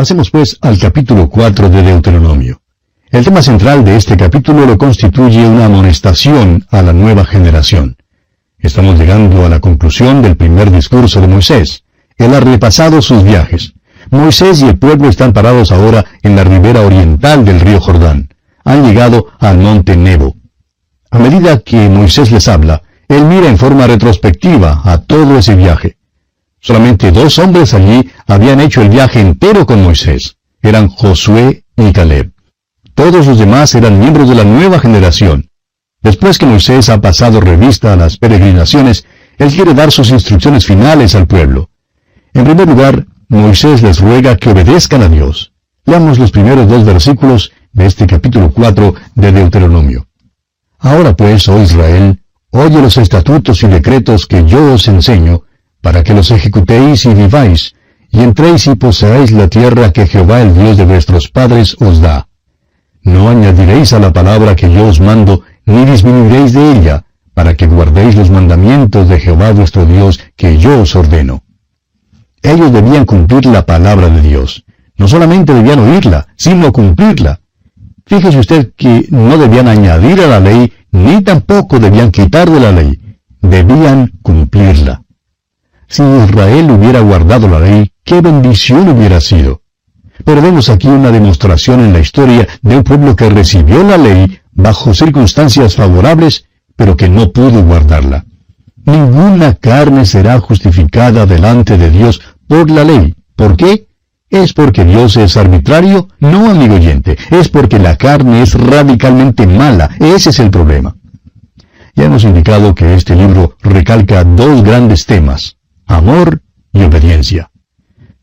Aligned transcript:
Pasemos 0.00 0.30
pues 0.30 0.56
al 0.62 0.78
capítulo 0.78 1.28
4 1.28 1.68
de 1.68 1.82
Deuteronomio. 1.82 2.62
El 3.10 3.22
tema 3.22 3.42
central 3.42 3.84
de 3.84 3.96
este 3.96 4.16
capítulo 4.16 4.64
lo 4.64 4.78
constituye 4.78 5.46
una 5.46 5.66
amonestación 5.66 6.64
a 6.70 6.80
la 6.80 6.94
nueva 6.94 7.26
generación. 7.26 7.98
Estamos 8.58 8.98
llegando 8.98 9.44
a 9.44 9.50
la 9.50 9.60
conclusión 9.60 10.22
del 10.22 10.38
primer 10.38 10.70
discurso 10.70 11.20
de 11.20 11.28
Moisés. 11.28 11.84
Él 12.16 12.32
ha 12.32 12.40
repasado 12.40 13.02
sus 13.02 13.22
viajes. 13.22 13.74
Moisés 14.10 14.62
y 14.62 14.68
el 14.68 14.78
pueblo 14.78 15.06
están 15.06 15.34
parados 15.34 15.70
ahora 15.70 16.06
en 16.22 16.34
la 16.34 16.44
ribera 16.44 16.80
oriental 16.80 17.44
del 17.44 17.60
río 17.60 17.78
Jordán. 17.78 18.30
Han 18.64 18.86
llegado 18.86 19.26
al 19.38 19.58
monte 19.58 19.98
Nebo. 19.98 20.34
A 21.10 21.18
medida 21.18 21.58
que 21.58 21.90
Moisés 21.90 22.32
les 22.32 22.48
habla, 22.48 22.80
él 23.06 23.26
mira 23.26 23.50
en 23.50 23.58
forma 23.58 23.86
retrospectiva 23.86 24.80
a 24.82 25.02
todo 25.02 25.36
ese 25.36 25.56
viaje. 25.56 25.98
Solamente 26.60 27.10
dos 27.10 27.38
hombres 27.38 27.72
allí 27.72 28.10
habían 28.26 28.60
hecho 28.60 28.82
el 28.82 28.90
viaje 28.90 29.20
entero 29.20 29.64
con 29.64 29.82
Moisés. 29.82 30.36
Eran 30.62 30.88
Josué 30.88 31.64
y 31.76 31.92
Caleb. 31.92 32.32
Todos 32.94 33.26
los 33.26 33.38
demás 33.38 33.74
eran 33.74 33.98
miembros 33.98 34.28
de 34.28 34.34
la 34.34 34.44
nueva 34.44 34.78
generación. 34.78 35.50
Después 36.02 36.38
que 36.38 36.46
Moisés 36.46 36.90
ha 36.90 37.00
pasado 37.00 37.40
revista 37.40 37.92
a 37.92 37.96
las 37.96 38.18
peregrinaciones, 38.18 39.06
él 39.38 39.50
quiere 39.50 39.72
dar 39.72 39.90
sus 39.90 40.10
instrucciones 40.10 40.66
finales 40.66 41.14
al 41.14 41.26
pueblo. 41.26 41.70
En 42.34 42.44
primer 42.44 42.68
lugar, 42.68 43.06
Moisés 43.28 43.82
les 43.82 44.00
ruega 44.00 44.36
que 44.36 44.50
obedezcan 44.50 45.02
a 45.02 45.08
Dios. 45.08 45.52
Leamos 45.86 46.18
los 46.18 46.30
primeros 46.30 46.68
dos 46.68 46.84
versículos 46.84 47.52
de 47.72 47.86
este 47.86 48.06
capítulo 48.06 48.50
4 48.50 48.94
de 49.14 49.32
Deuteronomio. 49.32 50.06
Ahora 50.78 51.16
pues, 51.16 51.48
oh 51.48 51.62
Israel, 51.62 52.22
oye 52.50 52.82
los 52.82 52.96
estatutos 52.96 53.62
y 53.62 53.68
decretos 53.68 54.26
que 54.26 54.44
yo 54.46 54.74
os 54.74 54.88
enseño, 54.88 55.44
para 55.80 56.02
que 56.02 56.14
los 56.14 56.30
ejecutéis 56.30 57.04
y 57.06 57.14
viváis, 57.14 57.74
y 58.10 58.20
entréis 58.20 58.66
y 58.66 58.74
poseáis 58.74 59.30
la 59.32 59.48
tierra 59.48 59.92
que 59.92 60.06
Jehová 60.06 60.42
el 60.42 60.54
Dios 60.54 60.76
de 60.76 60.84
vuestros 60.84 61.28
padres 61.28 61.76
os 61.80 62.00
da. 62.00 62.28
No 63.02 63.28
añadiréis 63.28 63.92
a 63.92 63.98
la 63.98 64.12
palabra 64.12 64.56
que 64.56 64.72
yo 64.72 64.86
os 64.86 65.00
mando, 65.00 65.42
ni 65.64 65.84
disminuiréis 65.84 66.52
de 66.52 66.72
ella, 66.72 67.04
para 67.34 67.54
que 67.54 67.66
guardéis 67.66 68.16
los 68.16 68.30
mandamientos 68.30 69.08
de 69.08 69.18
Jehová 69.20 69.52
vuestro 69.52 69.86
Dios 69.86 70.20
que 70.36 70.58
yo 70.58 70.82
os 70.82 70.94
ordeno. 70.96 71.42
Ellos 72.42 72.72
debían 72.72 73.04
cumplir 73.04 73.46
la 73.46 73.64
palabra 73.64 74.08
de 74.08 74.20
Dios. 74.22 74.64
No 74.96 75.08
solamente 75.08 75.54
debían 75.54 75.78
oírla, 75.78 76.26
sino 76.36 76.72
cumplirla. 76.72 77.40
Fíjese 78.06 78.38
usted 78.38 78.72
que 78.76 79.06
no 79.10 79.38
debían 79.38 79.68
añadir 79.68 80.20
a 80.20 80.26
la 80.26 80.40
ley, 80.40 80.72
ni 80.90 81.22
tampoco 81.22 81.78
debían 81.78 82.10
quitar 82.10 82.50
de 82.50 82.60
la 82.60 82.72
ley. 82.72 83.18
Debían 83.40 84.12
cumplirla. 84.22 85.02
Si 85.90 86.04
Israel 86.04 86.70
hubiera 86.70 87.00
guardado 87.00 87.48
la 87.48 87.58
ley, 87.58 87.90
qué 88.04 88.20
bendición 88.20 88.88
hubiera 88.90 89.20
sido. 89.20 89.62
Pero 90.24 90.40
vemos 90.40 90.68
aquí 90.68 90.86
una 90.86 91.10
demostración 91.10 91.80
en 91.80 91.92
la 91.92 91.98
historia 91.98 92.46
de 92.62 92.76
un 92.76 92.84
pueblo 92.84 93.16
que 93.16 93.28
recibió 93.28 93.82
la 93.82 93.98
ley 93.98 94.38
bajo 94.52 94.94
circunstancias 94.94 95.74
favorables, 95.74 96.44
pero 96.76 96.96
que 96.96 97.08
no 97.08 97.32
pudo 97.32 97.64
guardarla. 97.64 98.24
Ninguna 98.84 99.54
carne 99.54 100.06
será 100.06 100.38
justificada 100.38 101.26
delante 101.26 101.76
de 101.76 101.90
Dios 101.90 102.20
por 102.46 102.70
la 102.70 102.84
ley. 102.84 103.16
¿Por 103.34 103.56
qué? 103.56 103.88
¿Es 104.28 104.52
porque 104.52 104.84
Dios 104.84 105.16
es 105.16 105.36
arbitrario? 105.36 106.06
No, 106.20 106.50
amigo 106.50 106.76
oyente, 106.76 107.18
es 107.32 107.48
porque 107.48 107.80
la 107.80 107.96
carne 107.96 108.42
es 108.42 108.54
radicalmente 108.54 109.44
mala. 109.44 109.90
Ese 109.98 110.30
es 110.30 110.38
el 110.38 110.50
problema. 110.50 110.94
Ya 111.96 112.04
hemos 112.04 112.22
indicado 112.22 112.76
que 112.76 112.94
este 112.94 113.16
libro 113.16 113.56
recalca 113.60 114.22
dos 114.22 114.62
grandes 114.62 115.04
temas 115.04 115.56
amor 115.90 116.40
y 116.72 116.82
obediencia. 116.82 117.50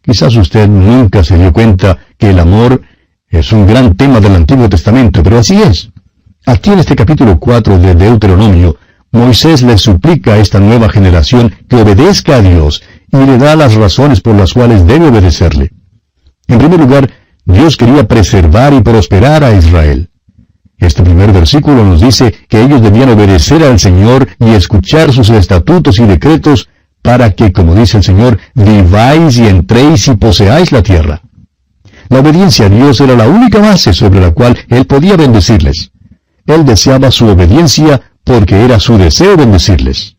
Quizás 0.01 0.35
usted 0.35 0.67
nunca 0.67 1.23
se 1.23 1.37
dio 1.37 1.51
cuenta 1.51 1.97
que 2.17 2.29
el 2.29 2.39
amor 2.39 2.81
es 3.29 3.51
un 3.51 3.67
gran 3.67 3.95
tema 3.95 4.19
del 4.21 4.35
Antiguo 4.35 4.69
Testamento, 4.69 5.21
pero 5.21 5.39
así 5.39 5.61
es. 5.61 5.89
Aquí 6.45 6.71
en 6.71 6.79
este 6.79 6.95
capítulo 6.95 7.37
4 7.37 7.77
de 7.77 7.93
Deuteronomio, 7.93 8.77
Moisés 9.11 9.63
le 9.63 9.77
suplica 9.77 10.33
a 10.33 10.37
esta 10.37 10.59
nueva 10.59 10.89
generación 10.89 11.53
que 11.67 11.75
obedezca 11.75 12.37
a 12.37 12.41
Dios 12.41 12.83
y 13.11 13.17
le 13.17 13.37
da 13.37 13.55
las 13.55 13.75
razones 13.75 14.21
por 14.21 14.35
las 14.35 14.53
cuales 14.53 14.85
debe 14.87 15.07
obedecerle. 15.07 15.71
En 16.47 16.59
primer 16.59 16.79
lugar, 16.79 17.09
Dios 17.43 17.75
quería 17.75 18.07
preservar 18.07 18.73
y 18.73 18.81
prosperar 18.81 19.43
a 19.43 19.53
Israel. 19.53 20.09
Este 20.77 21.03
primer 21.03 21.33
versículo 21.33 21.83
nos 21.83 21.99
dice 21.99 22.33
que 22.47 22.61
ellos 22.61 22.81
debían 22.81 23.09
obedecer 23.09 23.63
al 23.63 23.79
Señor 23.79 24.27
y 24.39 24.51
escuchar 24.51 25.11
sus 25.11 25.29
estatutos 25.29 25.99
y 25.99 26.05
decretos 26.05 26.69
para 27.07 27.31
que, 27.31 27.53
como 27.53 27.73
dice 27.73 27.95
el 27.95 28.03
Señor, 28.03 28.37
viváis 28.53 29.37
y 29.37 29.47
entréis 29.47 30.09
y 30.09 30.17
poseáis 30.17 30.73
la 30.73 30.83
tierra. 30.83 31.21
La 32.09 32.19
obediencia 32.19 32.65
a 32.65 32.69
Dios 32.69 32.99
era 32.99 33.15
la 33.15 33.29
única 33.29 33.59
base 33.59 33.93
sobre 33.93 34.19
la 34.19 34.31
cual 34.31 34.57
Él 34.67 34.85
podía 34.85 35.15
bendecirles. 35.15 35.91
Él 36.45 36.65
deseaba 36.65 37.09
su 37.09 37.25
obediencia 37.27 38.01
porque 38.25 38.61
era 38.61 38.77
su 38.81 38.97
deseo 38.97 39.37
bendecirles. 39.37 40.17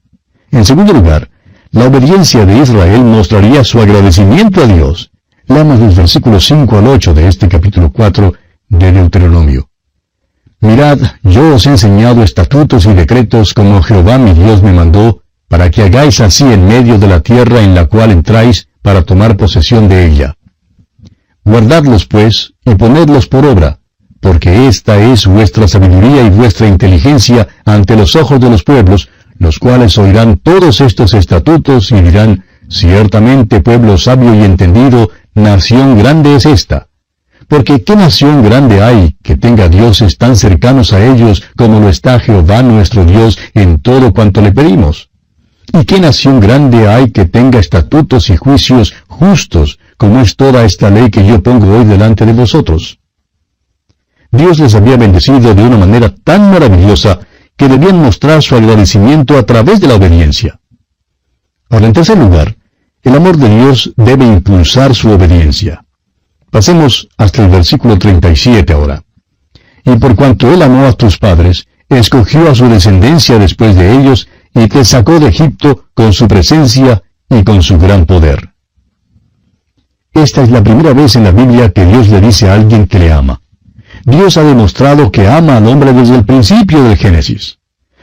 En 0.51 0.65
segundo 0.65 0.95
lugar, 0.95 1.29
la 1.73 1.89
obediencia 1.89 2.47
de 2.47 2.57
Israel 2.57 3.05
mostraría 3.05 3.65
su 3.65 3.83
agradecimiento 3.83 4.63
a 4.63 4.67
Dios. 4.67 5.11
Leamos 5.47 5.81
los 5.81 5.95
versículos 5.95 6.47
5 6.47 6.79
al 6.79 6.87
8 6.87 7.13
de 7.13 7.29
este 7.29 7.49
capítulo 7.49 7.93
4 7.93 8.33
de 8.71 8.93
Deuteronomio. 8.93 9.69
Mirad, 10.61 11.01
yo 11.23 11.55
os 11.55 11.67
he 11.67 11.71
enseñado 11.71 12.23
estatutos 12.23 12.87
y 12.87 12.95
decretos 12.95 13.53
como 13.53 13.83
Jehová 13.83 14.17
mi 14.17 14.33
Dios 14.33 14.63
me 14.63 14.73
mandó, 14.73 15.21
para 15.49 15.71
que 15.71 15.83
hagáis 15.83 16.21
así 16.21 16.45
en 16.45 16.67
medio 16.67 16.99
de 16.99 17.09
la 17.09 17.21
tierra 17.21 17.63
en 17.63 17.75
la 17.75 17.87
cual 17.87 18.11
entráis 18.11 18.69
para 18.83 19.03
tomar 19.03 19.37
posesión 19.37 19.89
de 19.89 20.07
ella. 20.07 20.35
Guardadlos, 21.45 22.07
pues, 22.07 22.55
y 22.65 22.75
ponedlos 22.75 23.27
por 23.27 23.47
obra, 23.47 23.79
porque 24.21 24.69
esta 24.69 24.99
es 24.99 25.27
vuestra 25.27 25.67
sabiduría 25.67 26.23
y 26.23 26.31
vuestra 26.31 26.69
inteligencia 26.69 27.49
ante 27.65 27.97
los 27.97 28.15
ojos 28.17 28.41
de 28.41 28.51
los 28.51 28.63
pueblos, 28.63 29.09
los 29.39 29.59
cuales 29.59 29.97
oirán 29.99 30.37
todos 30.37 30.81
estos 30.81 31.15
estatutos 31.15 31.91
y 31.93 32.01
dirán, 32.03 32.45
ciertamente 32.69 33.61
pueblo 33.61 33.97
sabio 33.97 34.35
y 34.35 34.45
entendido, 34.45 35.11
nación 35.35 35.99
grande 35.99 36.37
es 36.37 36.45
esta. 36.45 36.89
Porque 37.47 37.83
¿qué 37.83 37.97
nación 37.97 38.43
grande 38.43 38.83
hay 38.83 39.17
que 39.23 39.37
tenga 39.37 39.69
dioses 39.69 40.19
tan 40.19 40.37
cercanos 40.37 40.93
a 40.93 41.03
ellos 41.07 41.43
como 41.57 41.81
lo 41.81 41.89
está 41.89 42.21
Jehová 42.21 42.63
nuestro 42.63 43.07
Dios 43.07 43.39
en 43.55 43.79
todo 43.81 44.13
cuanto 44.13 44.43
le 44.43 44.53
pedimos? 44.53 45.09
¿Y 45.73 45.85
qué 45.85 46.01
nación 46.01 46.41
grande 46.41 46.89
hay 46.89 47.11
que 47.11 47.27
tenga 47.27 47.59
estatutos 47.59 48.31
y 48.31 48.37
juicios 48.37 48.95
justos, 49.07 49.79
como 49.97 50.21
es 50.21 50.37
toda 50.37 50.65
esta 50.65 50.91
ley 50.91 51.11
que 51.11 51.27
yo 51.27 51.43
pongo 51.43 51.79
hoy 51.79 51.85
delante 51.85 52.25
de 52.25 52.33
vosotros? 52.33 53.01
Dios 54.31 54.59
les 54.59 54.75
había 54.75 54.97
bendecido 54.97 55.55
de 55.55 55.63
una 55.63 55.79
manera 55.79 56.15
tan 56.15 56.51
maravillosa 56.51 57.21
que 57.57 57.69
debían 57.69 58.01
mostrar 58.01 58.43
su 58.43 58.55
agradecimiento 58.57 59.37
a 59.37 59.45
través 59.45 59.81
de 59.81 59.89
la 59.89 59.97
obediencia. 59.97 60.61
Ahora, 61.71 61.87
en 61.87 61.93
tercer 61.93 62.17
lugar, 62.19 62.57
el 63.03 63.17
amor 63.17 63.37
de 63.37 63.49
Dios 63.49 63.93
debe 63.97 64.27
impulsar 64.27 64.95
su 64.95 65.11
obediencia. 65.11 65.85
Pasemos 66.51 67.09
hasta 67.17 67.45
el 67.45 67.51
versículo 67.51 67.99
37 67.99 68.73
ahora. 68.73 69.03
Y 69.85 69.97
por 69.97 70.15
cuanto 70.15 70.53
Él 70.53 70.63
amó 70.63 70.87
a 70.87 70.93
tus 70.93 71.19
padres, 71.19 71.67
escogió 71.89 72.51
a 72.51 72.55
su 72.55 72.69
descendencia 72.69 73.39
después 73.39 73.77
de 73.77 73.93
ellos, 73.93 74.29
y 74.55 74.69
te 74.69 74.85
sacó 74.85 75.19
de 75.21 75.29
Egipto 75.29 75.85
con 75.95 76.13
su 76.13 76.27
presencia 76.29 77.03
y 77.29 77.43
con 77.45 77.63
su 77.63 77.79
gran 77.79 78.07
poder. 78.07 78.55
Esta 80.13 80.43
es 80.43 80.51
la 80.51 80.63
primera 80.63 80.93
vez 80.93 81.17
en 81.17 81.25
la 81.25 81.31
Biblia 81.31 81.71
que 81.71 81.85
Dios 81.87 82.09
le 82.09 82.21
dice 82.21 82.49
a 82.49 82.55
alguien 82.55 82.87
que 82.87 82.99
le 82.99 83.13
ama. 83.13 83.41
Dios 84.05 84.37
ha 84.37 84.43
demostrado 84.43 85.13
que 85.13 85.29
ama 85.29 85.57
al 85.57 85.67
hombre 85.67 85.93
desde 85.93 86.17
el 86.17 86.25
principio 86.25 86.83
del 86.83 86.97
Génesis. 86.97 87.59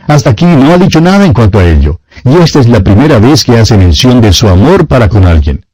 Hasta 0.07 0.29
aquí 0.29 0.45
no 0.45 0.71
ha 0.71 0.77
dicho 0.77 1.01
nada 1.01 1.25
en 1.25 1.33
cuanto 1.33 1.59
a 1.59 1.65
ello, 1.65 1.99
y 2.23 2.35
esta 2.37 2.59
es 2.59 2.69
la 2.69 2.83
primera 2.83 3.19
vez 3.19 3.43
que 3.43 3.57
hace 3.57 3.77
mención 3.77 4.21
de 4.21 4.33
su 4.33 4.47
amor 4.47 4.87
para 4.87 5.09
con 5.09 5.25
alguien. 5.25 5.65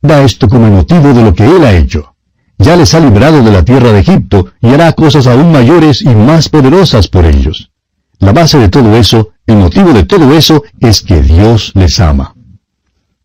Da 0.00 0.22
esto 0.22 0.48
como 0.48 0.70
motivo 0.70 1.12
de 1.12 1.22
lo 1.22 1.34
que 1.34 1.44
Él 1.44 1.64
ha 1.64 1.72
hecho. 1.72 2.14
Ya 2.58 2.74
les 2.74 2.94
ha 2.94 3.00
librado 3.00 3.42
de 3.42 3.52
la 3.52 3.64
tierra 3.64 3.92
de 3.92 4.00
Egipto 4.00 4.46
y 4.60 4.68
hará 4.68 4.92
cosas 4.92 5.26
aún 5.26 5.52
mayores 5.52 6.00
y 6.00 6.08
más 6.14 6.48
poderosas 6.48 7.06
por 7.08 7.26
ellos. 7.26 7.70
La 8.18 8.32
base 8.32 8.58
de 8.58 8.68
todo 8.68 8.96
eso, 8.96 9.30
el 9.46 9.56
motivo 9.56 9.92
de 9.92 10.04
todo 10.04 10.36
eso, 10.36 10.64
es 10.80 11.02
que 11.02 11.22
Dios 11.22 11.72
les 11.74 12.00
ama. 12.00 12.34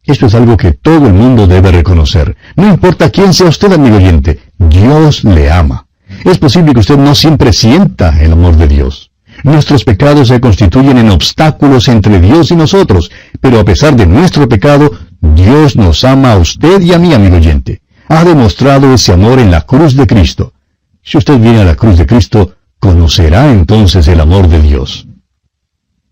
Esto 0.04 0.26
es 0.26 0.36
algo 0.36 0.58
que 0.58 0.74
todo 0.74 1.08
el 1.08 1.14
mundo 1.14 1.48
debe 1.48 1.72
reconocer. 1.72 2.36
No 2.56 2.68
importa 2.68 3.10
quién 3.10 3.34
sea 3.34 3.48
usted, 3.48 3.72
amigo 3.72 3.98
oyente, 3.98 4.40
Dios 4.58 5.24
le 5.24 5.52
ama. 5.52 5.86
Es 6.26 6.38
posible 6.38 6.74
que 6.74 6.80
usted 6.80 6.98
no 6.98 7.16
siempre 7.16 7.54
sienta 7.54 8.22
el 8.22 8.34
amor 8.34 8.58
de 8.58 8.68
Dios. 8.68 9.12
Nuestros 9.44 9.84
pecados 9.84 10.28
se 10.28 10.40
constituyen 10.40 10.98
en 10.98 11.10
obstáculos 11.10 11.88
entre 11.88 12.20
Dios 12.20 12.52
y 12.52 12.56
nosotros, 12.56 13.12
pero 13.40 13.60
a 13.60 13.66
pesar 13.66 13.96
de 13.96 14.06
nuestro 14.06 14.48
pecado, 14.48 14.92
Dios 15.20 15.76
nos 15.76 16.04
ama 16.04 16.34
a 16.34 16.38
usted 16.38 16.82
y 16.82 16.94
a 16.94 17.00
mí, 17.00 17.14
amigo 17.14 17.38
oyente. 17.38 17.82
Ha 18.08 18.24
demostrado 18.24 18.94
ese 18.94 19.14
amor 19.14 19.40
en 19.40 19.52
la 19.52 19.62
cruz 19.62 19.96
de 19.96 20.06
Cristo. 20.06 20.54
Si 21.02 21.18
usted 21.18 21.40
viene 21.40 21.62
a 21.62 21.66
la 21.66 21.76
cruz 21.76 21.98
de 21.98 22.06
Cristo, 22.06 22.56
conocerá 22.82 23.52
entonces 23.52 24.08
el 24.08 24.20
amor 24.20 24.50
de 24.50 24.60
Dios. 24.60 25.08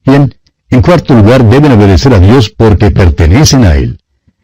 Bien, 0.06 0.34
en 0.70 0.82
cuarto 0.82 1.16
lugar, 1.16 1.44
deben 1.44 1.72
obedecer 1.72 2.14
a 2.14 2.20
Dios 2.20 2.54
porque 2.56 2.92
pertenecen 2.92 3.66
a 3.66 3.76
Él. 3.76 4.00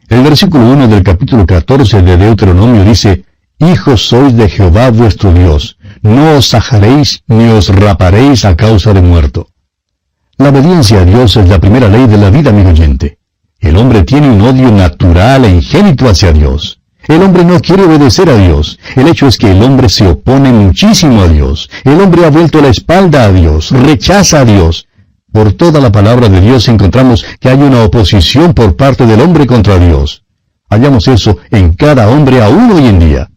El 0.08 0.22
versículo 0.22 0.66
1 0.66 0.88
del 0.88 1.04
capítulo 1.04 1.46
14 1.46 2.02
de 2.02 2.16
Deuteronomio 2.16 2.84
dice, 2.84 3.24
hijos 3.60 4.08
sois 4.08 4.36
de 4.36 4.48
Jehová 4.48 4.90
vuestro 4.90 5.32
Dios, 5.32 5.78
no 6.02 6.36
os 6.36 6.48
sajaréis 6.48 7.22
ni 7.28 7.48
os 7.48 7.68
raparéis 7.68 8.44
a 8.44 8.56
causa 8.56 8.92
de 8.92 9.02
muerto. 9.02 9.48
La 10.36 10.48
obediencia 10.48 11.00
a 11.00 11.04
Dios 11.04 11.36
es 11.36 11.48
la 11.48 11.60
primera 11.60 11.88
ley 11.88 12.08
de 12.08 12.18
la 12.18 12.30
vida, 12.30 12.50
amigo 12.50 12.70
oyente. 12.70 13.18
El 13.60 13.76
hombre 13.76 14.02
tiene 14.02 14.28
un 14.28 14.40
odio 14.42 14.70
natural 14.70 15.44
e 15.44 15.50
ingénito 15.50 16.08
hacia 16.08 16.32
Dios. 16.32 16.75
El 17.08 17.22
hombre 17.22 17.44
no 17.44 17.60
quiere 17.60 17.84
obedecer 17.84 18.28
a 18.28 18.36
Dios. 18.36 18.78
El 18.96 19.06
hecho 19.08 19.26
es 19.26 19.38
que 19.38 19.50
el 19.52 19.62
hombre 19.62 19.88
se 19.88 20.08
opone 20.08 20.52
muchísimo 20.52 21.22
a 21.22 21.28
Dios. 21.28 21.70
El 21.84 22.00
hombre 22.00 22.24
ha 22.24 22.30
vuelto 22.30 22.60
la 22.60 22.68
espalda 22.68 23.24
a 23.24 23.32
Dios, 23.32 23.70
rechaza 23.70 24.40
a 24.40 24.44
Dios. 24.44 24.88
Por 25.32 25.52
toda 25.52 25.80
la 25.80 25.92
palabra 25.92 26.28
de 26.28 26.40
Dios 26.40 26.68
encontramos 26.68 27.24
que 27.38 27.48
hay 27.48 27.62
una 27.62 27.84
oposición 27.84 28.54
por 28.54 28.74
parte 28.74 29.06
del 29.06 29.20
hombre 29.20 29.46
contra 29.46 29.78
Dios. 29.78 30.24
Hallamos 30.68 31.06
eso 31.06 31.38
en 31.50 31.74
cada 31.74 32.08
hombre 32.08 32.42
aún 32.42 32.72
hoy 32.72 32.86
en 32.86 32.98
día. 32.98 33.30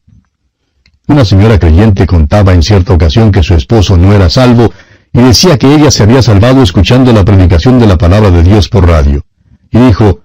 Una 1.08 1.26
señora 1.26 1.60
creyente 1.60 2.08
contaba 2.08 2.54
en 2.54 2.64
cierta 2.64 2.94
ocasión 2.94 3.32
que 3.32 3.44
su 3.44 3.54
esposo 3.54 3.98
no 3.98 4.14
era 4.14 4.30
salvo 4.30 4.72
y 5.12 5.22
decía 5.22 5.58
que 5.58 5.74
ella 5.74 5.92
se 5.92 6.04
había 6.04 6.22
salvado 6.22 6.62
escuchando 6.62 7.12
la 7.14 7.26
predicación 7.26 7.80
de 7.80 7.88
la 7.88 7.98
palabra 7.98 8.32
de 8.32 8.44
Dios 8.44 8.70
por 8.70 8.88
radio. 8.88 9.26
Y 9.72 9.80
dijo, 9.80 10.22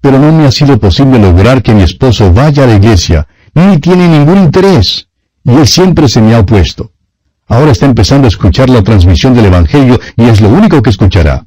pero 0.00 0.18
no 0.18 0.32
me 0.32 0.46
ha 0.46 0.50
sido 0.50 0.78
posible 0.78 1.18
lograr 1.18 1.62
que 1.62 1.74
mi 1.74 1.82
esposo 1.82 2.32
vaya 2.32 2.64
a 2.64 2.66
la 2.66 2.76
iglesia, 2.76 3.26
ni 3.54 3.78
tiene 3.78 4.08
ningún 4.08 4.38
interés, 4.38 5.08
y 5.44 5.52
él 5.52 5.66
siempre 5.66 6.08
se 6.08 6.20
me 6.20 6.34
ha 6.34 6.40
opuesto. 6.40 6.92
Ahora 7.48 7.72
está 7.72 7.86
empezando 7.86 8.26
a 8.26 8.28
escuchar 8.28 8.70
la 8.70 8.82
transmisión 8.82 9.34
del 9.34 9.46
Evangelio 9.46 9.98
y 10.16 10.24
es 10.24 10.40
lo 10.40 10.50
único 10.50 10.80
que 10.82 10.90
escuchará. 10.90 11.44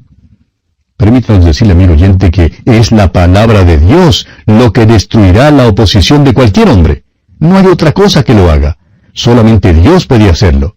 Permítanos 0.98 1.46
decirle, 1.46 1.74
amigo 1.74 1.94
oyente, 1.94 2.30
que 2.30 2.52
es 2.66 2.92
la 2.92 3.12
palabra 3.12 3.64
de 3.64 3.78
Dios 3.78 4.28
lo 4.46 4.74
que 4.74 4.86
destruirá 4.86 5.50
la 5.50 5.68
oposición 5.68 6.24
de 6.24 6.34
cualquier 6.34 6.70
hombre. 6.70 7.06
No 7.40 7.58
hay 7.58 7.68
otra 7.68 7.94
cosa 7.94 8.24
que 8.24 8.34
lo 8.34 8.52
haga. 8.52 8.78
Solamente 9.14 9.74
Dios 9.74 10.06
puede 10.06 10.30
hacerlo. 10.30 10.76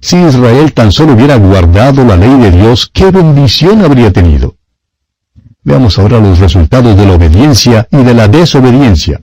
Si 0.00 0.16
Israel 0.16 0.72
tan 0.72 0.92
solo 0.92 1.14
hubiera 1.14 1.36
guardado 1.36 2.04
la 2.04 2.16
ley 2.16 2.36
de 2.36 2.50
Dios, 2.50 2.90
qué 2.92 3.10
bendición 3.10 3.84
habría 3.84 4.12
tenido. 4.12 4.56
Veamos 5.64 5.98
ahora 5.98 6.20
los 6.20 6.40
resultados 6.40 6.94
de 6.94 7.06
la 7.06 7.14
obediencia 7.14 7.88
y 7.90 8.02
de 8.02 8.12
la 8.12 8.28
desobediencia. 8.28 9.20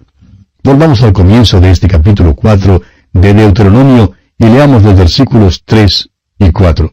Volvamos 0.64 1.04
al 1.04 1.14
comienzo 1.14 1.62
de 1.62 1.70
este 1.70 1.88
capítulo 1.88 2.36
4 2.36 2.82
de 3.14 3.34
Deuteronomio 3.36 4.14
y 4.40 4.46
leamos 4.46 4.82
los 4.82 4.96
versículos 4.96 5.62
3 5.66 6.10
y 6.40 6.52
4. 6.52 6.92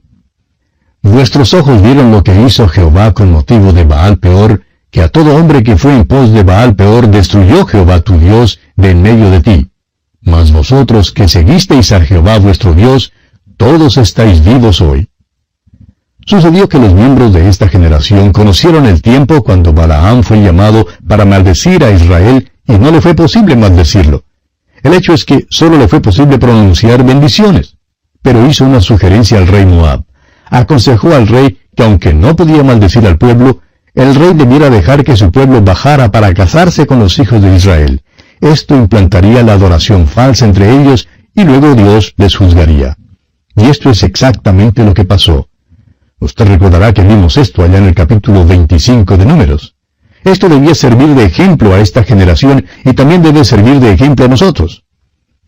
Vuestros 1.03 1.55
ojos 1.55 1.81
vieron 1.81 2.11
lo 2.11 2.23
que 2.23 2.39
hizo 2.43 2.69
Jehová 2.69 3.15
con 3.15 3.33
motivo 3.33 3.73
de 3.73 3.85
Baal 3.85 4.19
peor, 4.19 4.65
que 4.91 5.01
a 5.01 5.09
todo 5.09 5.35
hombre 5.35 5.63
que 5.63 5.79
fue 5.79 5.95
en 5.97 6.05
pos 6.05 6.31
de 6.31 6.43
Baal 6.43 6.77
peor 6.77 7.09
destruyó 7.09 7.65
Jehová 7.65 8.01
tu 8.01 8.19
Dios 8.19 8.61
de 8.77 8.91
en 8.91 9.01
medio 9.01 9.31
de 9.31 9.41
ti. 9.41 9.71
Mas 10.21 10.53
vosotros 10.53 11.11
que 11.11 11.27
seguisteis 11.27 11.93
a 11.93 12.03
Jehová 12.03 12.39
vuestro 12.39 12.75
Dios, 12.75 13.13
todos 13.57 13.97
estáis 13.97 14.45
vivos 14.45 14.83
hoy. 14.83 15.09
Sucedió 16.29 16.69
que 16.69 16.79
los 16.79 16.93
miembros 16.93 17.33
de 17.33 17.49
esta 17.49 17.69
generación 17.69 18.33
conocieron 18.33 18.85
el 18.85 19.01
tiempo 19.01 19.43
cuando 19.43 19.73
Balaam 19.73 20.23
fue 20.23 20.43
llamado 20.43 20.87
para 21.09 21.25
maldecir 21.25 21.83
a 21.83 21.91
Israel 21.91 22.53
y 22.67 22.73
no 22.73 22.91
le 22.91 23.01
fue 23.01 23.15
posible 23.15 23.57
maldecirlo. 23.57 24.25
El 24.83 24.93
hecho 24.93 25.15
es 25.15 25.25
que 25.25 25.47
solo 25.49 25.79
le 25.79 25.89
fue 25.89 26.03
posible 26.03 26.39
pronunciar 26.39 27.03
bendiciones. 27.03 27.77
Pero 28.21 28.47
hizo 28.47 28.67
una 28.67 28.83
sugerencia 28.83 29.39
al 29.39 29.47
rey 29.47 29.65
Moab. 29.65 30.05
Aconsejó 30.51 31.15
al 31.15 31.29
rey 31.29 31.61
que 31.75 31.85
aunque 31.85 32.13
no 32.13 32.37
podía 32.37 32.63
maldecir 32.63 33.07
al 33.07 33.17
pueblo, 33.17 33.63
el 33.95 34.15
rey 34.15 34.35
debiera 34.35 34.69
dejar 34.69 35.05
que 35.05 35.17
su 35.17 35.33
pueblo 35.33 35.63
bajara 35.63 36.11
para 36.11 36.35
casarse 36.35 36.87
con 36.87 36.99
los 36.99 37.19
hijos 37.19 37.41
de 37.41 37.57
Israel. 37.57 38.03
Esto 38.43 38.77
implantaría 38.77 39.43
la 39.43 39.55
adoración 39.55 40.07
falsa 40.07 40.45
entre 40.45 40.79
ellos 40.79 41.09
y 41.35 41.45
luego 41.45 41.75
Dios 41.75 42.13
les 42.19 42.37
juzgaría. 42.37 42.99
Y 43.57 43.65
esto 43.65 43.89
es 43.89 44.03
exactamente 44.03 44.85
lo 44.85 44.93
que 44.93 45.07
pasó. 45.07 45.48
Usted 46.21 46.49
recordará 46.49 46.93
que 46.93 47.03
vimos 47.03 47.37
esto 47.37 47.63
allá 47.63 47.79
en 47.79 47.85
el 47.85 47.95
capítulo 47.95 48.45
25 48.45 49.17
de 49.17 49.25
Números. 49.25 49.77
Esto 50.25 50.49
debía 50.49 50.75
servir 50.75 51.15
de 51.15 51.25
ejemplo 51.25 51.73
a 51.73 51.79
esta 51.81 52.03
generación 52.03 52.67
y 52.85 52.93
también 52.93 53.23
debe 53.23 53.45
servir 53.45 53.79
de 53.79 53.93
ejemplo 53.93 54.25
a 54.25 54.29
nosotros. 54.29 54.85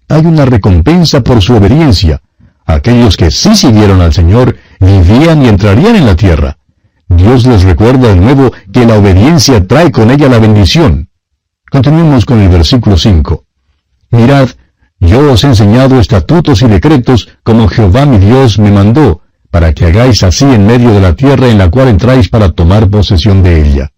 Hay 0.09 0.25
una 0.25 0.45
recompensa 0.45 1.23
por 1.23 1.43
su 1.43 1.55
obediencia. 1.55 2.21
Aquellos 2.67 3.17
que 3.17 3.33
sí 3.33 3.57
siguieron 3.57 4.01
al 4.01 4.13
Señor 4.13 4.57
vivían 4.79 5.45
y 5.45 5.49
entrarían 5.49 5.97
en 5.97 6.07
la 6.07 6.15
tierra. 6.15 6.59
Dios 7.09 7.47
les 7.47 7.65
recuerda 7.65 8.09
de 8.09 8.17
nuevo 8.17 8.53
que 8.73 8.87
la 8.87 8.97
obediencia 8.97 9.67
trae 9.67 9.91
con 9.91 10.11
ella 10.11 10.29
la 10.29 10.39
bendición. 10.39 11.09
Continuemos 11.69 12.25
con 12.25 12.39
el 12.41 12.49
versículo 12.49 12.97
5. 12.97 13.45
Mirad, 14.13 14.51
yo 15.01 15.33
os 15.33 15.43
he 15.43 15.49
enseñado 15.49 15.99
estatutos 15.99 16.63
y 16.63 16.69
decretos 16.69 17.29
como 17.43 17.67
Jehová 17.67 18.07
mi 18.07 18.19
Dios 18.19 18.61
me 18.61 18.71
mandó, 18.71 19.23
para 19.51 19.73
que 19.75 19.87
hagáis 19.87 20.23
así 20.23 20.45
en 20.45 20.67
medio 20.67 20.93
de 20.93 21.01
la 21.01 21.15
tierra 21.15 21.49
en 21.49 21.59
la 21.59 21.71
cual 21.71 21.89
entráis 21.89 22.29
para 22.29 22.53
tomar 22.53 22.89
posesión 22.89 23.43
de 23.43 23.67
ella. 23.67 23.91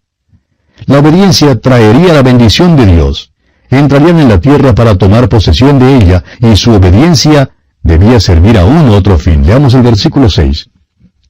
La 0.85 0.99
obediencia 0.99 1.59
traería 1.59 2.13
la 2.13 2.23
bendición 2.23 2.75
de 2.75 2.87
Dios. 2.87 3.31
Entrarían 3.69 4.19
en 4.19 4.29
la 4.29 4.41
tierra 4.41 4.73
para 4.75 4.97
tomar 4.97 5.29
posesión 5.29 5.79
de 5.79 5.97
ella, 5.97 6.23
y 6.39 6.55
su 6.55 6.71
obediencia 6.71 7.51
debía 7.81 8.19
servir 8.19 8.57
a 8.57 8.65
un 8.65 8.89
otro 8.89 9.17
fin. 9.17 9.45
Leamos 9.45 9.73
el 9.73 9.83
versículo 9.83 10.29
6. 10.29 10.69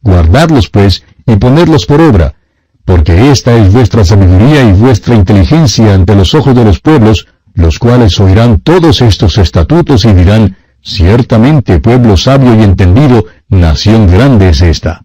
Guardadlos, 0.02 0.70
pues, 0.70 1.04
y 1.26 1.36
ponerlos 1.36 1.86
por 1.86 2.02
obra, 2.02 2.34
porque 2.86 3.32
esta 3.32 3.56
es 3.56 3.72
vuestra 3.72 4.04
sabiduría 4.04 4.64
y 4.64 4.74
vuestra 4.74 5.16
inteligencia 5.16 5.94
ante 5.94 6.16
los 6.16 6.34
ojos 6.34 6.56
de 6.56 6.66
los 6.66 6.80
pueblos, 6.80 7.28
los 7.54 7.80
cuales 7.80 8.20
oirán 8.20 8.60
todos 8.60 9.02
estos 9.02 9.38
estatutos 9.38 10.04
y 10.06 10.14
dirán, 10.14 10.58
Ciertamente 10.86 11.80
pueblo 11.80 12.18
sabio 12.18 12.54
y 12.56 12.62
entendido, 12.62 13.26
nación 13.54 14.08
grande 14.08 14.50
es 14.50 14.62
esta. 14.62 15.04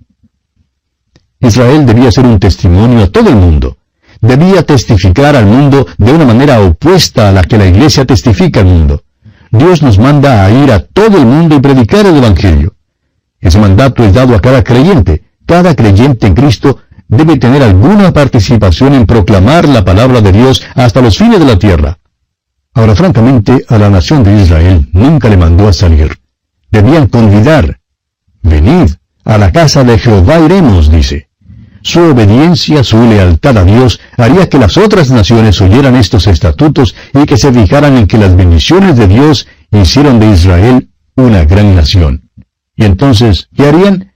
Israel 1.41 1.87
debía 1.87 2.11
ser 2.11 2.27
un 2.27 2.39
testimonio 2.39 3.05
a 3.05 3.07
todo 3.09 3.31
el 3.31 3.37
mundo. 3.37 3.77
Debía 4.21 4.65
testificar 4.65 5.37
al 5.37 5.47
mundo 5.47 5.87
de 5.97 6.13
una 6.13 6.25
manera 6.25 6.61
opuesta 6.61 7.29
a 7.29 7.33
la 7.33 7.43
que 7.43 7.59
la 7.59 7.67
iglesia 7.67 8.05
testifica 8.05 8.61
al 8.61 8.67
mundo. 8.67 9.03
Dios 9.51 9.83
nos 9.83 9.99
manda 9.99 10.45
a 10.45 10.51
ir 10.51 10.73
a 10.73 10.81
todo 10.81 11.19
el 11.19 11.27
mundo 11.27 11.57
y 11.57 11.61
predicar 11.61 12.05
el 12.07 12.17
Evangelio. 12.17 12.75
Ese 13.41 13.59
mandato 13.59 14.03
es 14.05 14.13
dado 14.13 14.35
a 14.35 14.41
cada 14.41 14.65
creyente. 14.65 15.23
Cada 15.47 15.75
creyente 15.75 16.27
en 16.27 16.35
Cristo 16.35 16.79
debe 17.07 17.39
tener 17.39 17.63
alguna 17.63 18.13
participación 18.13 18.95
en 18.95 19.07
proclamar 19.07 19.69
la 19.69 19.85
palabra 19.85 20.21
de 20.21 20.33
Dios 20.33 20.63
hasta 20.75 21.01
los 21.01 21.17
fines 21.17 21.39
de 21.39 21.47
la 21.47 21.59
tierra. 21.59 21.99
Ahora, 22.75 22.95
francamente, 22.95 23.65
a 23.69 23.79
la 23.79 23.89
nación 23.89 24.23
de 24.23 24.43
Israel 24.43 24.89
nunca 24.93 25.29
le 25.29 25.37
mandó 25.37 25.69
a 25.69 25.73
salir. 25.73 26.19
Debían 26.71 27.07
convidar. 27.09 27.78
Venid, 28.49 28.91
a 29.25 29.39
la 29.39 29.53
casa 29.53 29.85
de 29.85 29.99
Jehová 29.99 30.39
iremos, 30.41 30.91
dice. 30.91 31.29
Su 31.83 32.01
obediencia, 32.01 32.83
su 32.83 33.01
lealtad 33.01 33.59
a 33.59 33.65
Dios 33.65 34.01
haría 34.17 34.49
que 34.49 34.59
las 34.59 34.77
otras 34.77 35.11
naciones 35.11 35.61
oyeran 35.61 35.97
estos 35.97 36.27
estatutos 36.27 36.95
y 37.15 37.25
que 37.25 37.37
se 37.37 37.53
fijaran 37.53 37.97
en 37.97 38.07
que 38.07 38.19
las 38.19 38.35
bendiciones 38.35 38.97
de 38.97 39.07
Dios 39.07 39.47
hicieron 39.71 40.19
de 40.19 40.31
Israel 40.31 40.89
una 41.15 41.45
gran 41.45 41.75
nación. 41.77 42.31
Y 42.77 42.85
entonces, 42.85 43.49
¿qué 43.57 43.69
harían? 43.69 44.13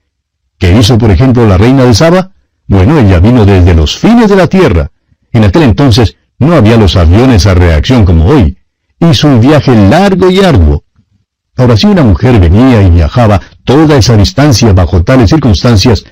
¿Qué 0.59 0.77
hizo, 0.77 0.99
por 0.99 1.11
ejemplo, 1.11 1.47
la 1.47 1.59
reina 1.59 1.85
de 1.85 1.95
Saba? 1.95 2.33
Bueno, 2.67 2.99
ella 2.99 3.21
vino 3.21 3.45
desde 3.45 3.75
los 3.75 3.99
fines 3.99 4.29
de 4.29 4.37
la 4.37 4.47
tierra. 4.47 4.91
En 5.33 5.45
aquel 5.45 5.63
entonces 5.63 6.17
no 6.39 6.55
había 6.55 6.77
los 6.77 6.97
aviones 6.97 7.47
a 7.47 7.55
reacción 7.55 8.05
como 8.05 8.27
hoy. 8.27 8.57
Hizo 9.01 9.29
un 9.29 9.41
viaje 9.41 9.75
largo 9.89 10.31
y 10.31 10.41
arduo. 10.41 10.85
Ahora, 11.57 11.77
si 11.77 11.87
una 11.87 12.03
mujer 12.03 12.41
venía 12.41 12.83
y 12.83 12.91
viajaba 12.91 13.41
toda 13.65 13.97
esa 13.97 14.17
distancia 14.17 14.73
bajo 14.73 15.03
tales 15.03 15.31
circunstancias, 15.31 16.05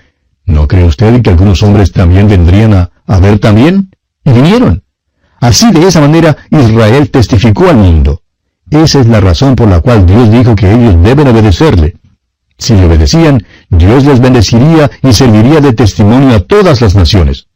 ¿no 0.44 0.68
cree 0.68 0.84
usted 0.84 1.22
que 1.22 1.30
algunos 1.30 1.62
hombres 1.62 1.92
también 1.92 2.28
vendrían 2.28 2.74
a, 3.06 3.20
ver 3.20 3.38
también? 3.38 3.90
Y 4.24 4.32
vinieron. 4.32 4.82
Así 5.40 5.70
de 5.72 5.86
esa 5.86 6.00
manera 6.00 6.36
Israel 6.50 7.10
testificó 7.10 7.68
al 7.68 7.76
mundo. 7.76 8.22
Esa 8.70 9.00
es 9.00 9.06
la 9.06 9.20
razón 9.20 9.56
por 9.56 9.68
la 9.68 9.80
cual 9.80 10.06
Dios 10.06 10.30
dijo 10.30 10.54
que 10.54 10.72
ellos 10.72 11.02
deben 11.02 11.28
obedecerle. 11.28 11.96
Si 12.58 12.74
le 12.74 12.84
obedecían, 12.84 13.44
Dios 13.70 14.04
les 14.04 14.20
bendeciría 14.20 14.90
y 15.02 15.12
serviría 15.12 15.60
de 15.60 15.72
testimonio 15.72 16.36
a 16.36 16.40
todas 16.40 16.80
las 16.82 16.94
naciones. 16.94 17.48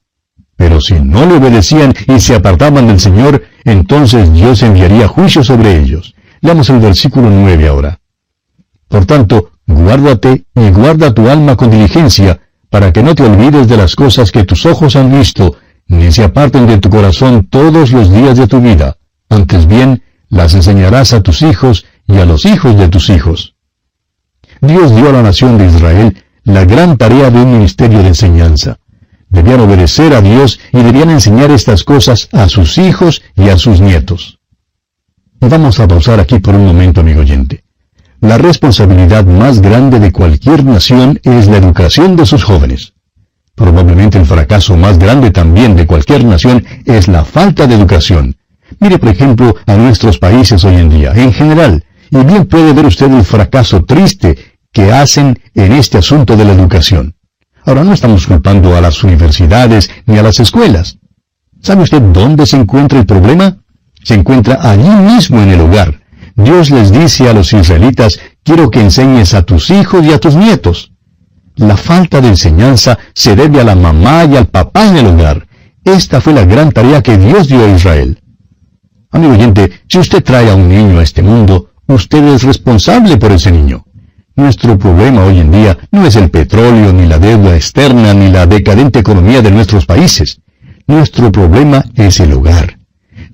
Pero 0.57 0.81
si 0.81 0.95
no 0.95 1.27
le 1.27 1.35
obedecían 1.35 1.95
y 2.07 2.21
se 2.21 2.35
apartaban 2.35 2.87
del 2.87 3.01
Señor, 3.01 3.45
entonces 3.65 4.33
Dios 4.33 4.63
enviaría 4.63 5.09
juicio 5.09 5.45
sobre 5.45 5.79
ellos. 5.79 6.15
Leamos 6.41 6.71
el 6.71 6.79
versículo 6.79 7.29
9 7.31 7.69
ahora. 7.69 8.01
Por 8.89 9.07
tanto, 9.07 9.51
guárdate 9.67 10.45
y 10.55 10.71
guarda 10.71 11.15
tu 11.15 11.29
alma 11.29 11.57
con 11.57 11.71
diligencia, 11.71 12.41
para 12.71 12.93
que 12.93 13.03
no 13.03 13.15
te 13.15 13.23
olvides 13.23 13.69
de 13.69 13.77
las 13.77 13.95
cosas 13.95 14.33
que 14.33 14.45
tus 14.45 14.67
ojos 14.67 14.97
han 14.97 15.13
visto, 15.13 15.57
ni 15.87 16.11
se 16.13 16.25
aparten 16.25 16.67
de 16.67 16.79
tu 16.79 16.91
corazón 16.91 17.47
todos 17.49 17.93
los 17.93 18.11
días 18.11 18.37
de 18.37 18.47
tu 18.47 18.61
vida. 18.61 18.97
Antes 19.29 19.67
bien, 19.67 20.03
las 20.29 20.55
enseñarás 20.55 21.13
a 21.13 21.23
tus 21.23 21.43
hijos 21.43 21.87
y 22.07 22.19
a 22.19 22.25
los 22.25 22.45
hijos 22.45 22.77
de 22.77 22.89
tus 22.89 23.11
hijos. 23.11 23.55
Dios 24.61 24.95
dio 24.95 25.11
a 25.11 25.13
la 25.13 25.23
nación 25.23 25.59
de 25.59 25.67
Israel 25.67 26.25
la 26.45 26.65
gran 26.65 26.97
tarea 26.97 27.31
de 27.31 27.41
un 27.41 27.53
ministerio 27.53 28.01
de 28.01 28.09
enseñanza. 28.09 28.79
Debían 29.29 29.61
obedecer 29.61 30.15
a 30.15 30.21
Dios 30.21 30.61
y 30.73 30.83
debían 30.83 31.11
enseñar 31.11 31.51
estas 31.51 31.85
cosas 31.85 32.29
a 32.33 32.49
sus 32.49 32.79
hijos 32.79 33.23
y 33.35 33.49
a 33.49 33.59
sus 33.59 33.81
nietos. 33.81 34.39
Vamos 35.41 35.81
a 35.81 35.89
pausar 35.89 36.21
aquí 36.21 36.39
por 36.39 36.55
un 36.55 36.65
momento, 36.65 37.01
amigo 37.01 37.21
oyente. 37.21 37.64
La 38.25 38.39
responsabilidad 38.39 39.27
más 39.27 39.61
grande 39.61 40.01
de 40.01 40.11
cualquier 40.11 40.65
nación 40.65 41.21
es 41.25 41.47
la 41.47 41.59
educación 41.59 42.17
de 42.17 42.25
sus 42.25 42.43
jóvenes. 42.43 42.95
Probablemente 43.55 44.17
el 44.17 44.25
fracaso 44.25 44.79
más 44.79 44.99
grande 44.99 45.31
también 45.31 45.77
de 45.77 45.87
cualquier 45.87 46.25
nación 46.25 46.65
es 46.87 47.07
la 47.07 47.27
falta 47.27 47.67
de 47.67 47.75
educación. 47.75 48.35
Mire, 48.81 48.99
por 48.99 49.11
ejemplo, 49.11 49.55
a 49.67 49.75
nuestros 49.75 50.19
países 50.19 50.65
hoy 50.65 50.77
en 50.77 50.89
día, 50.89 51.13
en 51.15 51.35
general, 51.35 51.85
y 52.11 52.17
bien 52.25 52.47
puede 52.47 52.73
ver 52.73 52.87
usted 52.87 53.13
el 53.13 53.27
fracaso 53.27 53.85
triste 53.85 54.39
que 54.73 54.91
hacen 54.91 55.39
en 55.55 55.73
este 55.73 55.99
asunto 55.99 56.35
de 56.35 56.47
la 56.47 56.55
educación. 56.55 57.17
Ahora 57.67 57.85
no 57.85 57.93
estamos 57.93 58.27
culpando 58.27 58.75
a 58.75 58.81
las 58.81 59.05
universidades 59.05 59.91
ni 60.07 60.17
a 60.17 60.23
las 60.23 60.41
escuelas. 60.41 60.97
¿Sabe 61.61 61.83
usted 61.83 62.01
dónde 62.01 62.47
se 62.47 62.57
encuentra 62.57 62.99
el 62.99 63.05
problema? 63.05 63.59
Se 64.03 64.15
encuentra 64.15 64.61
allí 64.63 64.89
mismo 64.89 65.43
en 65.43 65.51
el 65.51 65.61
hogar. 65.61 66.04
Dios 66.37 66.71
les 66.71 66.91
dice 66.91 67.29
a 67.29 67.33
los 67.33 67.53
israelitas, 67.53 68.19
quiero 68.43 68.71
que 68.71 68.81
enseñes 68.81 69.35
a 69.35 69.43
tus 69.43 69.71
hijos 69.71 70.05
y 70.05 70.13
a 70.13 70.19
tus 70.19 70.35
nietos. 70.35 70.93
La 71.57 71.77
falta 71.77 72.21
de 72.21 72.29
enseñanza 72.29 72.99
se 73.15 73.37
debe 73.37 73.61
a 73.61 73.65
la 73.65 73.77
mamá 73.77 74.25
y 74.25 74.37
al 74.37 74.47
papá 74.47 74.89
en 74.89 74.97
el 74.97 75.07
hogar. 75.07 75.47
Esta 75.85 76.21
fue 76.21 76.33
la 76.33 76.45
gran 76.45 76.73
tarea 76.73 77.03
que 77.03 77.17
Dios 77.17 77.47
dio 77.47 77.65
a 77.65 77.69
Israel. 77.69 78.21
Amigo 79.13 79.35
oyente, 79.35 79.83
si 79.89 79.99
usted 79.99 80.25
trae 80.25 80.51
a 80.51 80.57
un 80.57 80.69
niño 80.69 80.99
a 80.99 81.05
este 81.05 81.23
mundo, 81.23 81.71
usted 81.87 82.25
es 82.35 82.43
responsable 82.43 83.17
por 83.17 83.31
ese 83.31 83.53
niño. 83.53 83.85
Nuestro 84.35 84.77
problema 84.77 85.25
hoy 85.25 85.39
en 85.39 85.53
día 85.53 85.79
no 85.93 86.05
es 86.05 86.17
el 86.17 86.31
petróleo, 86.31 86.93
ni 86.93 87.07
la 87.07 87.21
deuda 87.21 87.55
externa, 87.55 88.13
ni 88.13 88.29
la 88.33 88.47
decadente 88.47 88.99
economía 88.99 89.41
de 89.41 89.53
nuestros 89.53 89.87
países. 89.87 90.41
Nuestro 90.89 91.31
problema 91.31 91.85
es 91.95 92.19
el 92.19 92.33
hogar. 92.33 92.79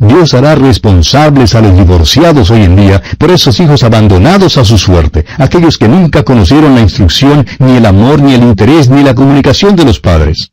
Dios 0.00 0.33
hará 0.33 0.54
responsables 0.54 1.54
a 1.54 1.61
los 1.61 1.76
divorciados 1.76 2.50
hoy 2.50 2.62
en 2.62 2.75
día 2.75 3.02
por 3.19 3.30
esos 3.30 3.61
hijos 3.61 3.83
abandonados 3.83 4.57
a 4.57 4.64
su 4.64 4.78
suerte, 4.78 5.26
aquellos 5.37 5.76
que 5.76 5.88
nunca 5.88 6.23
conocieron 6.23 6.75
la 6.75 6.80
instrucción, 6.80 7.47
ni 7.59 7.76
el 7.76 7.85
amor, 7.85 8.23
ni 8.23 8.33
el 8.33 8.42
interés, 8.42 8.88
ni 8.88 9.02
la 9.02 9.14
comunicación 9.14 9.76
de 9.76 9.85
los 9.85 10.00
padres. 10.00 10.52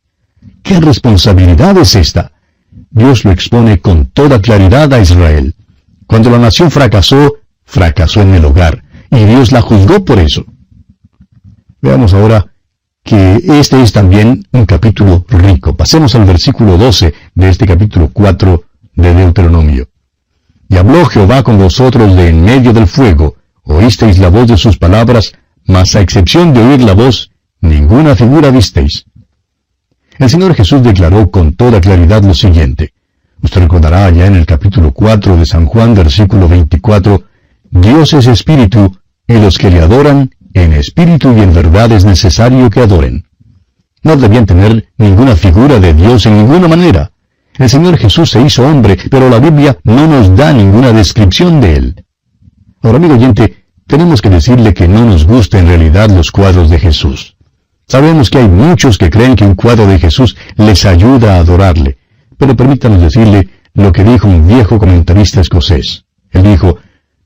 ¿Qué 0.62 0.78
responsabilidad 0.78 1.78
es 1.78 1.94
esta? 1.94 2.32
Dios 2.90 3.24
lo 3.24 3.32
expone 3.32 3.80
con 3.80 4.10
toda 4.10 4.42
claridad 4.42 4.92
a 4.92 5.00
Israel. 5.00 5.54
Cuando 6.06 6.28
la 6.28 6.38
nación 6.38 6.70
fracasó, 6.70 7.36
fracasó 7.64 8.20
en 8.20 8.34
el 8.34 8.44
hogar, 8.44 8.84
y 9.10 9.24
Dios 9.24 9.50
la 9.50 9.62
juzgó 9.62 10.04
por 10.04 10.18
eso. 10.18 10.44
Veamos 11.80 12.12
ahora 12.12 12.48
que 13.02 13.40
este 13.58 13.80
es 13.82 13.92
también 13.92 14.46
un 14.52 14.66
capítulo 14.66 15.24
rico. 15.26 15.74
Pasemos 15.74 16.14
al 16.14 16.26
versículo 16.26 16.76
12 16.76 17.14
de 17.34 17.48
este 17.48 17.66
capítulo 17.66 18.10
4 18.12 18.67
de 18.98 19.14
Deuteronomio. 19.14 19.88
Y 20.68 20.76
habló 20.76 21.06
Jehová 21.06 21.42
con 21.42 21.56
vosotros 21.56 22.14
de 22.16 22.28
en 22.28 22.42
medio 22.42 22.72
del 22.72 22.86
fuego, 22.86 23.36
oísteis 23.62 24.18
la 24.18 24.28
voz 24.28 24.48
de 24.48 24.56
sus 24.56 24.76
palabras, 24.76 25.32
mas 25.64 25.94
a 25.94 26.00
excepción 26.00 26.52
de 26.52 26.60
oír 26.60 26.82
la 26.82 26.94
voz, 26.94 27.30
ninguna 27.60 28.14
figura 28.16 28.50
visteis. 28.50 29.06
El 30.18 30.28
Señor 30.28 30.54
Jesús 30.54 30.82
declaró 30.82 31.30
con 31.30 31.54
toda 31.54 31.80
claridad 31.80 32.22
lo 32.24 32.34
siguiente. 32.34 32.92
Usted 33.40 33.62
recordará 33.62 34.10
ya 34.10 34.26
en 34.26 34.34
el 34.34 34.46
capítulo 34.46 34.92
4 34.92 35.36
de 35.36 35.46
San 35.46 35.66
Juan, 35.66 35.94
versículo 35.94 36.48
24, 36.48 37.22
Dios 37.70 38.12
es 38.14 38.26
espíritu, 38.26 38.98
y 39.28 39.34
los 39.34 39.58
que 39.58 39.70
le 39.70 39.80
adoran, 39.80 40.30
en 40.54 40.72
espíritu 40.72 41.32
y 41.36 41.40
en 41.40 41.54
verdad 41.54 41.92
es 41.92 42.04
necesario 42.04 42.68
que 42.68 42.80
adoren. 42.80 43.26
No 44.02 44.16
debían 44.16 44.46
tener 44.46 44.88
ninguna 44.98 45.36
figura 45.36 45.78
de 45.78 45.94
Dios 45.94 46.26
en 46.26 46.36
ninguna 46.38 46.66
manera. 46.66 47.12
El 47.58 47.68
Señor 47.68 47.98
Jesús 47.98 48.30
se 48.30 48.40
hizo 48.40 48.64
hombre, 48.64 48.96
pero 49.10 49.28
la 49.28 49.40
Biblia 49.40 49.76
no 49.82 50.06
nos 50.06 50.36
da 50.36 50.52
ninguna 50.52 50.92
descripción 50.92 51.60
de 51.60 51.76
él. 51.76 52.04
Ahora, 52.82 52.98
amigo 52.98 53.14
oyente, 53.14 53.64
tenemos 53.88 54.22
que 54.22 54.30
decirle 54.30 54.72
que 54.72 54.86
no 54.86 55.04
nos 55.04 55.26
gustan 55.26 55.62
en 55.62 55.68
realidad 55.68 56.08
los 56.08 56.30
cuadros 56.30 56.70
de 56.70 56.78
Jesús. 56.78 57.36
Sabemos 57.88 58.30
que 58.30 58.38
hay 58.38 58.48
muchos 58.48 58.96
que 58.96 59.10
creen 59.10 59.34
que 59.34 59.44
un 59.44 59.56
cuadro 59.56 59.86
de 59.88 59.98
Jesús 59.98 60.36
les 60.56 60.84
ayuda 60.84 61.34
a 61.34 61.40
adorarle, 61.40 61.98
pero 62.36 62.54
permítanos 62.54 63.00
decirle 63.00 63.48
lo 63.74 63.90
que 63.92 64.04
dijo 64.04 64.28
un 64.28 64.46
viejo 64.46 64.78
comentarista 64.78 65.40
escocés. 65.40 66.04
Él 66.30 66.44
dijo, 66.44 66.78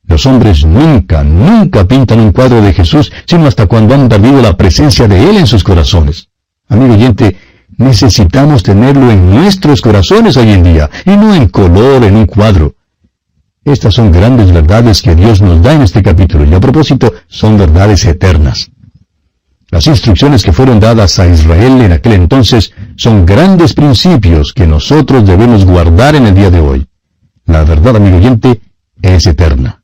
los 0.05 0.25
hombres 0.25 0.65
nunca, 0.65 1.23
nunca 1.23 1.87
pintan 1.87 2.21
un 2.21 2.33
cuadro 2.33 2.63
de 2.63 2.73
Jesús, 2.73 3.13
sino 3.27 3.47
hasta 3.47 3.67
cuando 3.67 3.95
han 3.95 4.09
perdido 4.09 4.41
la 4.41 4.57
presencia 4.57 5.07
de 5.07 5.29
Él 5.29 5.37
en 5.37 5.47
sus 5.47 5.63
corazones. 5.63 6.29
Amigo 6.69 6.95
oyente, 6.95 7.37
necesitamos 7.79 8.63
tenerlo 8.63 9.11
en 9.11 9.31
nuestros 9.31 9.81
corazones 9.81 10.37
hoy 10.37 10.51
en 10.51 10.63
día, 10.63 10.91
y 11.05 11.17
no 11.17 11.35
en 11.35 11.49
color, 11.49 12.05
en 12.05 12.17
un 12.17 12.27
cuadro. 12.27 12.75
Estas 13.65 13.95
son 13.95 14.11
grandes 14.11 14.53
verdades 14.53 15.03
que 15.03 15.15
Dios 15.15 15.41
nos 15.41 15.63
da 15.63 15.73
en 15.73 15.83
este 15.83 16.03
capítulo, 16.03 16.45
y 16.45 16.55
a 16.55 16.61
propósito, 16.61 17.13
son 17.29 17.57
verdades 17.57 18.05
eternas. 18.05 18.71
Las 19.71 19.87
instrucciones 19.87 20.43
que 20.43 20.53
fueron 20.53 20.81
dadas 20.81 21.19
a 21.19 21.27
Israel 21.27 21.81
en 21.81 21.93
aquel 21.93 22.13
entonces 22.13 22.75
son 22.97 23.25
grandes 23.25 23.73
principios 23.73 24.53
que 24.53 24.67
nosotros 24.67 25.27
debemos 25.27 25.65
guardar 25.65 26.15
en 26.15 26.27
el 26.27 26.35
día 26.35 26.51
de 26.51 26.61
hoy. 26.61 26.87
La 27.47 27.65
verdad, 27.65 27.97
amigo 27.97 28.19
oyente, 28.19 28.61
es 29.01 29.27
eterna. 29.27 29.83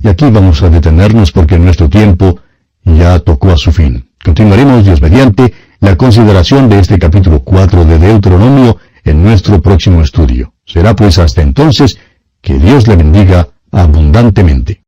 Y 0.00 0.08
aquí 0.08 0.28
vamos 0.28 0.60
a 0.62 0.70
detenernos 0.70 1.30
porque 1.30 1.58
nuestro 1.58 1.88
tiempo 1.88 2.40
ya 2.84 3.20
tocó 3.20 3.52
a 3.52 3.56
su 3.56 3.70
fin. 3.70 4.10
Continuaremos, 4.24 4.84
Dios 4.84 5.00
mediante, 5.00 5.54
la 5.84 5.96
consideración 5.96 6.70
de 6.70 6.78
este 6.78 6.98
capítulo 6.98 7.40
4 7.40 7.84
de 7.84 7.98
Deuteronomio 7.98 8.78
en 9.04 9.22
nuestro 9.22 9.60
próximo 9.60 10.00
estudio. 10.00 10.54
Será 10.64 10.96
pues 10.96 11.18
hasta 11.18 11.42
entonces 11.42 11.98
que 12.40 12.54
Dios 12.54 12.88
le 12.88 12.96
bendiga 12.96 13.48
abundantemente. 13.70 14.80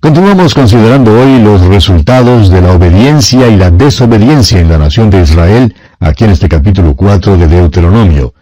Continuamos 0.00 0.52
considerando 0.52 1.12
hoy 1.12 1.38
los 1.40 1.60
resultados 1.60 2.50
de 2.50 2.60
la 2.62 2.72
obediencia 2.72 3.46
y 3.46 3.56
la 3.56 3.70
desobediencia 3.70 4.58
en 4.58 4.70
la 4.70 4.78
nación 4.78 5.08
de 5.08 5.22
Israel, 5.22 5.72
aquí 6.00 6.24
en 6.24 6.30
este 6.30 6.48
capítulo 6.48 6.96
4 6.96 7.36
de 7.36 7.46
Deuteronomio, 7.46 8.34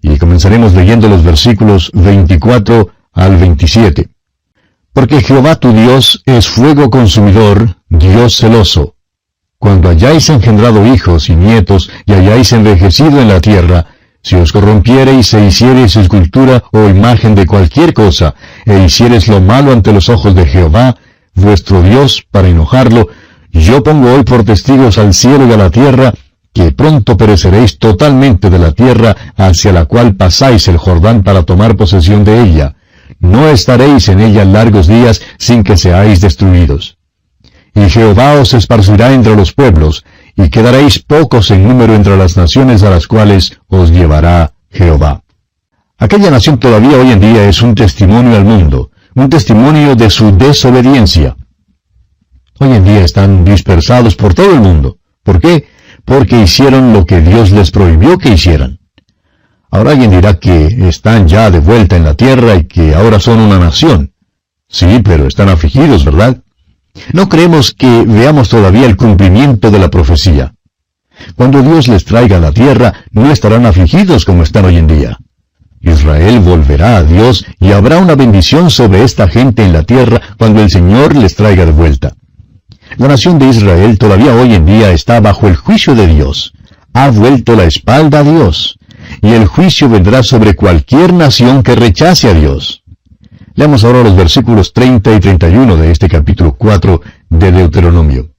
y 0.00 0.16
comenzaremos 0.16 0.72
leyendo 0.72 1.10
los 1.10 1.22
versículos 1.22 1.90
24 1.92 2.88
al 3.12 3.36
27. 3.36 4.08
Porque 4.94 5.20
Jehová 5.20 5.56
tu 5.56 5.74
Dios 5.74 6.22
es 6.24 6.48
fuego 6.48 6.88
consumidor, 6.88 7.76
Dios 7.90 8.38
celoso 8.38 8.93
cuando 9.64 9.88
hayáis 9.88 10.28
engendrado 10.28 10.86
hijos 10.86 11.30
y 11.30 11.36
nietos 11.36 11.90
y 12.04 12.12
hayáis 12.12 12.52
envejecido 12.52 13.18
en 13.22 13.28
la 13.28 13.40
tierra, 13.40 13.86
si 14.20 14.34
os 14.34 14.52
corrompiereis 14.52 15.32
e 15.32 15.46
hiciereis 15.46 15.96
escultura 15.96 16.64
o 16.70 16.86
imagen 16.90 17.34
de 17.34 17.46
cualquier 17.46 17.94
cosa, 17.94 18.34
e 18.66 18.84
hiciereis 18.84 19.26
lo 19.26 19.40
malo 19.40 19.72
ante 19.72 19.90
los 19.90 20.10
ojos 20.10 20.34
de 20.34 20.44
Jehová, 20.44 20.96
vuestro 21.34 21.80
Dios, 21.80 22.26
para 22.30 22.48
enojarlo, 22.48 23.08
yo 23.52 23.82
pongo 23.82 24.12
hoy 24.12 24.22
por 24.24 24.44
testigos 24.44 24.98
al 24.98 25.14
cielo 25.14 25.48
y 25.48 25.54
a 25.54 25.56
la 25.56 25.70
tierra, 25.70 26.12
que 26.52 26.70
pronto 26.72 27.16
pereceréis 27.16 27.78
totalmente 27.78 28.50
de 28.50 28.58
la 28.58 28.72
tierra 28.72 29.16
hacia 29.34 29.72
la 29.72 29.86
cual 29.86 30.14
pasáis 30.14 30.68
el 30.68 30.76
Jordán 30.76 31.22
para 31.22 31.44
tomar 31.44 31.74
posesión 31.74 32.22
de 32.22 32.42
ella. 32.42 32.74
No 33.18 33.48
estaréis 33.48 34.10
en 34.10 34.20
ella 34.20 34.44
largos 34.44 34.88
días 34.88 35.22
sin 35.38 35.64
que 35.64 35.78
seáis 35.78 36.20
destruidos. 36.20 36.93
Y 37.74 37.88
Jehová 37.90 38.34
os 38.34 38.54
esparcirá 38.54 39.12
entre 39.12 39.34
los 39.34 39.52
pueblos, 39.52 40.04
y 40.36 40.48
quedaréis 40.48 41.00
pocos 41.00 41.50
en 41.50 41.66
número 41.66 41.94
entre 41.94 42.16
las 42.16 42.36
naciones 42.36 42.82
a 42.82 42.90
las 42.90 43.06
cuales 43.06 43.58
os 43.68 43.90
llevará 43.90 44.52
Jehová. 44.70 45.22
Aquella 45.98 46.30
nación 46.30 46.58
todavía 46.58 46.98
hoy 46.98 47.10
en 47.10 47.20
día 47.20 47.48
es 47.48 47.62
un 47.62 47.74
testimonio 47.74 48.36
al 48.36 48.44
mundo, 48.44 48.90
un 49.14 49.28
testimonio 49.28 49.94
de 49.94 50.10
su 50.10 50.36
desobediencia. 50.36 51.36
Hoy 52.58 52.72
en 52.72 52.84
día 52.84 53.04
están 53.04 53.44
dispersados 53.44 54.14
por 54.14 54.34
todo 54.34 54.52
el 54.52 54.60
mundo. 54.60 54.98
¿Por 55.22 55.40
qué? 55.40 55.66
Porque 56.04 56.42
hicieron 56.42 56.92
lo 56.92 57.04
que 57.06 57.20
Dios 57.20 57.50
les 57.50 57.70
prohibió 57.70 58.18
que 58.18 58.30
hicieran. 58.30 58.80
Ahora 59.70 59.92
alguien 59.92 60.10
dirá 60.10 60.38
que 60.38 60.66
están 60.88 61.26
ya 61.26 61.50
de 61.50 61.58
vuelta 61.58 61.96
en 61.96 62.04
la 62.04 62.14
tierra 62.14 62.54
y 62.54 62.64
que 62.64 62.94
ahora 62.94 63.18
son 63.18 63.40
una 63.40 63.58
nación. 63.58 64.12
Sí, 64.68 65.00
pero 65.02 65.26
están 65.26 65.48
afligidos, 65.48 66.04
¿verdad? 66.04 66.42
No 67.12 67.28
creemos 67.28 67.72
que 67.72 68.04
veamos 68.06 68.48
todavía 68.48 68.86
el 68.86 68.96
cumplimiento 68.96 69.70
de 69.70 69.78
la 69.78 69.90
profecía. 69.90 70.54
Cuando 71.36 71.62
Dios 71.62 71.88
les 71.88 72.04
traiga 72.04 72.36
a 72.36 72.40
la 72.40 72.52
tierra, 72.52 72.92
no 73.10 73.30
estarán 73.30 73.66
afligidos 73.66 74.24
como 74.24 74.42
están 74.42 74.64
hoy 74.64 74.76
en 74.76 74.86
día. 74.86 75.18
Israel 75.80 76.40
volverá 76.40 76.96
a 76.96 77.02
Dios 77.02 77.44
y 77.60 77.72
habrá 77.72 77.98
una 77.98 78.14
bendición 78.14 78.70
sobre 78.70 79.04
esta 79.04 79.28
gente 79.28 79.64
en 79.64 79.72
la 79.72 79.82
tierra 79.82 80.20
cuando 80.38 80.62
el 80.62 80.70
Señor 80.70 81.14
les 81.14 81.36
traiga 81.36 81.66
de 81.66 81.72
vuelta. 81.72 82.14
La 82.96 83.08
nación 83.08 83.38
de 83.38 83.48
Israel 83.48 83.98
todavía 83.98 84.34
hoy 84.34 84.54
en 84.54 84.64
día 84.64 84.92
está 84.92 85.20
bajo 85.20 85.48
el 85.48 85.56
juicio 85.56 85.94
de 85.94 86.06
Dios. 86.06 86.52
Ha 86.92 87.10
vuelto 87.10 87.56
la 87.56 87.64
espalda 87.64 88.20
a 88.20 88.22
Dios. 88.22 88.78
Y 89.20 89.32
el 89.32 89.46
juicio 89.46 89.88
vendrá 89.88 90.22
sobre 90.22 90.54
cualquier 90.54 91.12
nación 91.12 91.62
que 91.62 91.74
rechace 91.74 92.28
a 92.28 92.34
Dios. 92.34 92.83
Leamos 93.56 93.84
ahora 93.84 94.02
los 94.02 94.16
versículos 94.16 94.72
30 94.72 95.14
y 95.14 95.20
31 95.20 95.76
de 95.76 95.92
este 95.92 96.08
capítulo 96.08 96.56
4 96.56 97.00
de 97.30 97.52
Deuteronomio. 97.52 98.30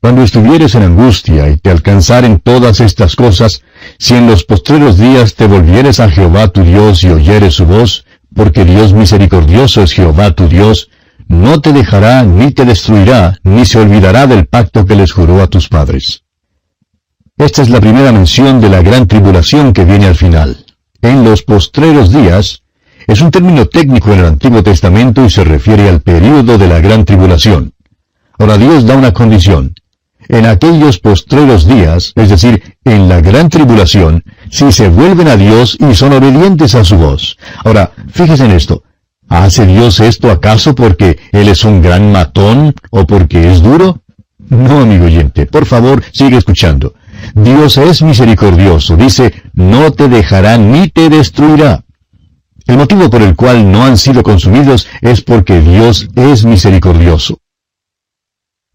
Cuando 0.00 0.22
estuvieres 0.22 0.74
en 0.74 0.82
angustia 0.82 1.48
y 1.48 1.56
te 1.56 1.70
alcanzaren 1.70 2.40
todas 2.40 2.80
estas 2.80 3.14
cosas, 3.14 3.62
si 3.98 4.14
en 4.14 4.26
los 4.26 4.44
postreros 4.44 4.98
días 4.98 5.36
te 5.36 5.46
volvieres 5.46 6.00
a 6.00 6.10
Jehová 6.10 6.48
tu 6.48 6.62
Dios 6.64 7.04
y 7.04 7.10
oyeres 7.10 7.54
su 7.54 7.66
voz, 7.66 8.06
porque 8.34 8.64
Dios 8.64 8.92
misericordioso 8.92 9.82
es 9.82 9.92
Jehová 9.92 10.32
tu 10.32 10.48
Dios, 10.48 10.90
no 11.28 11.60
te 11.60 11.72
dejará 11.72 12.24
ni 12.24 12.50
te 12.50 12.64
destruirá, 12.64 13.38
ni 13.44 13.66
se 13.66 13.78
olvidará 13.78 14.26
del 14.26 14.46
pacto 14.46 14.84
que 14.84 14.96
les 14.96 15.12
juró 15.12 15.42
a 15.42 15.46
tus 15.46 15.68
padres. 15.68 16.24
Esta 17.36 17.62
es 17.62 17.70
la 17.70 17.80
primera 17.80 18.10
mención 18.10 18.60
de 18.60 18.68
la 18.68 18.82
gran 18.82 19.06
tribulación 19.06 19.72
que 19.72 19.84
viene 19.84 20.06
al 20.06 20.16
final. 20.16 20.64
En 21.02 21.22
los 21.22 21.42
postreros 21.42 22.12
días, 22.12 22.64
es 23.08 23.22
un 23.22 23.30
término 23.30 23.66
técnico 23.66 24.12
en 24.12 24.18
el 24.18 24.26
Antiguo 24.26 24.62
Testamento 24.62 25.24
y 25.24 25.30
se 25.30 25.42
refiere 25.42 25.88
al 25.88 26.02
período 26.02 26.58
de 26.58 26.68
la 26.68 26.78
gran 26.78 27.06
tribulación. 27.06 27.72
Ahora 28.38 28.58
Dios 28.58 28.86
da 28.86 28.96
una 28.96 29.12
condición. 29.12 29.74
En 30.28 30.44
aquellos 30.44 30.98
postreros 30.98 31.66
días, 31.66 32.12
es 32.16 32.28
decir, 32.28 32.76
en 32.84 33.08
la 33.08 33.22
gran 33.22 33.48
tribulación, 33.48 34.22
si 34.50 34.70
se 34.72 34.90
vuelven 34.90 35.26
a 35.28 35.38
Dios 35.38 35.78
y 35.80 35.94
son 35.94 36.12
obedientes 36.12 36.74
a 36.74 36.84
su 36.84 36.98
voz. 36.98 37.38
Ahora, 37.64 37.92
fíjese 38.12 38.44
en 38.44 38.50
esto. 38.50 38.82
¿Hace 39.26 39.64
Dios 39.66 40.00
esto 40.00 40.30
acaso 40.30 40.74
porque 40.74 41.18
Él 41.32 41.48
es 41.48 41.64
un 41.64 41.80
gran 41.80 42.12
matón 42.12 42.74
o 42.90 43.06
porque 43.06 43.50
es 43.50 43.62
duro? 43.62 44.02
No, 44.50 44.80
amigo 44.80 45.06
oyente, 45.06 45.46
por 45.46 45.64
favor, 45.64 46.02
sigue 46.12 46.36
escuchando. 46.36 46.92
Dios 47.34 47.78
es 47.78 48.02
misericordioso, 48.02 48.96
dice, 48.96 49.32
no 49.54 49.92
te 49.92 50.08
dejará 50.08 50.58
ni 50.58 50.90
te 50.90 51.08
destruirá. 51.08 51.84
El 52.68 52.76
motivo 52.76 53.08
por 53.08 53.22
el 53.22 53.34
cual 53.34 53.72
no 53.72 53.84
han 53.84 53.96
sido 53.96 54.22
consumidos 54.22 54.86
es 55.00 55.22
porque 55.22 55.60
Dios 55.62 56.06
es 56.14 56.44
misericordioso. 56.44 57.38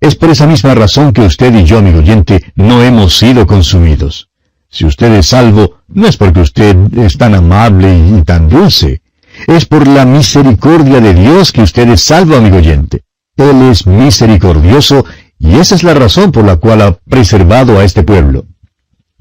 Es 0.01 0.15
por 0.15 0.31
esa 0.31 0.47
misma 0.47 0.73
razón 0.73 1.13
que 1.13 1.21
usted 1.21 1.53
y 1.53 1.63
yo, 1.63 1.77
amigo 1.77 2.00
oyente, 2.00 2.51
no 2.55 2.81
hemos 2.81 3.19
sido 3.19 3.45
consumidos. 3.45 4.29
Si 4.67 4.83
usted 4.83 5.13
es 5.13 5.27
salvo, 5.27 5.77
no 5.88 6.07
es 6.07 6.17
porque 6.17 6.39
usted 6.39 6.75
es 6.97 7.19
tan 7.19 7.35
amable 7.35 7.95
y 7.95 8.23
tan 8.23 8.50
dulce. 8.50 9.03
Es 9.45 9.67
por 9.67 9.88
la 9.88 10.05
misericordia 10.05 11.00
de 11.00 11.13
Dios 11.13 11.51
que 11.51 11.62
usted 11.62 11.88
es 11.89 12.01
salvo, 12.01 12.35
amigo 12.35 12.57
oyente. 12.57 13.03
Él 13.38 13.62
es 13.69 13.85
misericordioso 13.85 15.05
y 15.38 15.53
esa 15.59 15.75
es 15.75 15.83
la 15.83 15.93
razón 15.93 16.31
por 16.31 16.45
la 16.45 16.55
cual 16.55 16.81
ha 16.81 16.93
preservado 16.93 17.77
a 17.77 17.83
este 17.83 18.01
pueblo. 18.01 18.45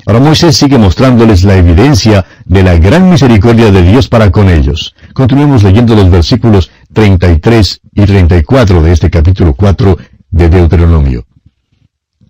Ahora 0.07 0.19
Moisés 0.19 0.57
sigue 0.57 0.79
mostrándoles 0.79 1.45
la 1.45 1.57
evidencia 1.57 2.25
de 2.45 2.63
la 2.65 2.77
gran 2.77 3.09
misericordia 3.09 3.71
de 3.71 3.83
Dios 3.83 4.09
para 4.09 4.33
con 4.33 4.51
ellos. 4.51 4.95
Continuemos 5.13 5.63
leyendo 5.63 5.95
los 5.95 6.11
versículos 6.11 6.71
33 6.93 7.81
y 7.95 8.05
34 8.05 8.83
de 8.83 8.93
este 8.93 9.11
capítulo 9.11 9.55
4 9.55 9.97
de 10.31 10.49
Deuteronomio. 10.49 11.25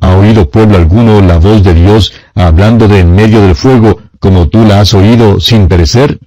¿Ha 0.01 0.17
oído 0.17 0.51
pueblo 0.51 0.77
alguno 0.77 1.23
la 1.23 1.39
voz 1.39 1.63
de 1.63 1.73
Dios 1.73 2.13
hablando 2.35 2.89
de 2.89 3.01
en 3.01 3.15
medio 3.15 3.41
del 3.41 3.55
fuego 3.55 4.01
como 4.19 4.49
tú 4.49 4.67
la 4.67 4.81
has 4.81 4.93
oído 4.93 5.41
sin 5.41 5.67
perecer? 5.67 6.19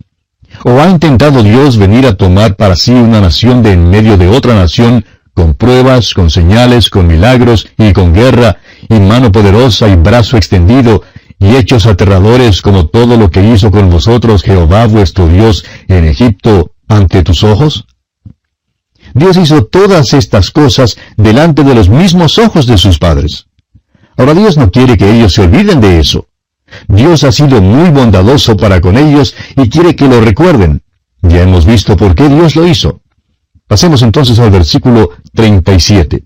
¿O 0.63 0.79
ha 0.79 0.89
intentado 0.89 1.43
Dios 1.43 1.77
venir 1.77 2.07
a 2.07 2.15
tomar 2.15 2.55
para 2.55 2.75
sí 2.75 2.91
una 2.91 3.21
nación 3.21 3.61
de 3.61 3.73
en 3.73 3.89
medio 3.89 4.17
de 4.17 4.29
otra 4.29 4.55
nación 4.55 5.05
con 5.33 5.53
pruebas, 5.53 6.13
con 6.13 6.31
señales, 6.31 6.89
con 6.89 7.05
milagros 7.05 7.67
y 7.77 7.91
con 7.93 8.13
guerra 8.13 8.57
y 8.89 8.99
mano 8.99 9.31
poderosa 9.31 9.89
y 9.89 9.95
brazo 9.95 10.37
extendido 10.37 11.03
y 11.39 11.55
hechos 11.55 11.85
aterradores 11.85 12.61
como 12.61 12.87
todo 12.87 13.17
lo 13.17 13.29
que 13.29 13.43
hizo 13.43 13.71
con 13.71 13.89
vosotros 13.89 14.43
Jehová 14.43 14.87
vuestro 14.87 15.27
Dios 15.27 15.65
en 15.87 16.05
Egipto 16.05 16.71
ante 16.87 17.23
tus 17.23 17.43
ojos? 17.43 17.85
Dios 19.13 19.37
hizo 19.37 19.65
todas 19.65 20.13
estas 20.13 20.51
cosas 20.51 20.97
delante 21.15 21.63
de 21.63 21.75
los 21.75 21.89
mismos 21.89 22.37
ojos 22.37 22.65
de 22.65 22.77
sus 22.77 22.99
padres. 22.99 23.47
Ahora 24.17 24.33
Dios 24.33 24.57
no 24.57 24.71
quiere 24.71 24.97
que 24.97 25.09
ellos 25.09 25.33
se 25.33 25.41
olviden 25.41 25.79
de 25.79 25.99
eso. 25.99 26.27
Dios 26.87 27.23
ha 27.23 27.31
sido 27.31 27.61
muy 27.61 27.89
bondadoso 27.91 28.57
para 28.57 28.81
con 28.81 28.97
ellos 28.97 29.35
y 29.55 29.69
quiere 29.69 29.95
que 29.95 30.07
lo 30.07 30.21
recuerden. 30.21 30.81
Ya 31.21 31.43
hemos 31.43 31.65
visto 31.65 31.95
por 31.95 32.15
qué 32.15 32.29
Dios 32.29 32.55
lo 32.55 32.67
hizo. 32.67 33.01
Pasemos 33.67 34.01
entonces 34.01 34.37
al 34.39 34.51
versículo 34.51 35.11
37. 35.33 36.23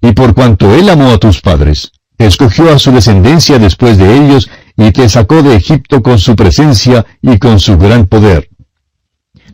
Y 0.00 0.12
por 0.12 0.34
cuanto 0.34 0.74
Él 0.74 0.88
amó 0.88 1.10
a 1.10 1.18
tus 1.18 1.40
padres, 1.40 1.92
escogió 2.26 2.72
a 2.72 2.78
su 2.78 2.92
descendencia 2.92 3.58
después 3.58 3.98
de 3.98 4.16
ellos 4.16 4.50
y 4.76 4.90
te 4.92 5.08
sacó 5.08 5.42
de 5.42 5.56
Egipto 5.56 6.02
con 6.02 6.18
su 6.18 6.36
presencia 6.36 7.04
y 7.20 7.38
con 7.38 7.60
su 7.60 7.76
gran 7.78 8.06
poder 8.06 8.48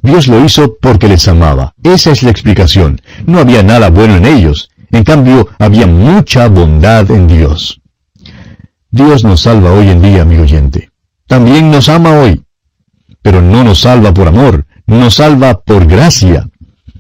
Dios 0.02 0.28
lo 0.28 0.44
hizo 0.44 0.76
porque 0.80 1.08
les 1.08 1.26
amaba. 1.28 1.74
Esa 1.82 2.10
es 2.10 2.22
la 2.22 2.30
explicación. 2.30 3.00
No 3.26 3.40
había 3.40 3.62
nada 3.62 3.90
bueno 3.90 4.16
en 4.16 4.26
ellos. 4.26 4.70
En 4.90 5.04
cambio, 5.04 5.48
había 5.58 5.86
mucha 5.86 6.48
bondad 6.48 7.10
en 7.10 7.26
Dios. 7.26 7.80
Dios 8.90 9.24
nos 9.24 9.42
salva 9.42 9.72
hoy 9.72 9.88
en 9.88 10.00
día, 10.00 10.22
amigo 10.22 10.42
oyente. 10.42 10.90
También 11.26 11.70
nos 11.70 11.88
ama 11.88 12.12
hoy. 12.12 12.42
Pero 13.20 13.42
no 13.42 13.64
nos 13.64 13.80
salva 13.80 14.14
por 14.14 14.28
amor, 14.28 14.64
nos 14.86 15.16
salva 15.16 15.60
por 15.60 15.86
gracia. 15.86 16.48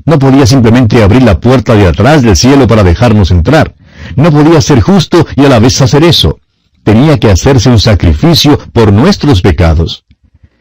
No 0.04 0.18
podía 0.18 0.46
simplemente 0.46 1.02
abrir 1.02 1.22
la 1.22 1.40
puerta 1.40 1.74
de 1.74 1.86
atrás 1.86 2.22
del 2.22 2.36
cielo 2.36 2.66
para 2.66 2.82
dejarnos 2.82 3.30
entrar. 3.30 3.74
No 4.16 4.30
podía 4.30 4.60
ser 4.60 4.80
justo 4.80 5.26
y 5.36 5.44
a 5.44 5.48
la 5.48 5.58
vez 5.58 5.80
hacer 5.80 6.04
eso. 6.04 6.38
Tenía 6.82 7.18
que 7.18 7.30
hacerse 7.30 7.70
un 7.70 7.78
sacrificio 7.78 8.58
por 8.72 8.92
nuestros 8.92 9.42
pecados. 9.42 10.04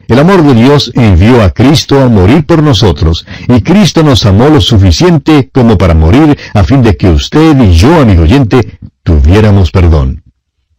El 0.08 0.20
amor 0.20 0.42
de 0.44 0.54
Dios 0.54 0.92
envió 0.96 1.44
a 1.44 1.50
Cristo 1.50 2.02
a 2.02 2.08
morir 2.08 2.46
por 2.46 2.64
nosotros, 2.64 3.26
y 3.50 3.62
Cristo 3.62 4.04
nos 4.04 4.26
amó 4.26 4.48
lo 4.48 4.62
suficiente 4.62 5.50
como 5.54 5.78
para 5.78 5.94
morir 5.94 6.38
a 6.54 6.64
fin 6.64 6.82
de 6.82 6.96
que 6.96 7.10
usted 7.10 7.60
y 7.60 7.74
yo, 7.74 8.00
amigo 8.00 8.24
oyente, 8.24 8.80
tuviéramos 9.04 9.72
perdón. 9.72 10.24